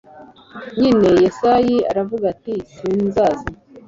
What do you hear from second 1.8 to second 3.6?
aravuga ati sinzaza